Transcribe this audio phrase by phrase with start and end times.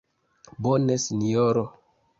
[0.61, 1.65] Bone, Sinjoro.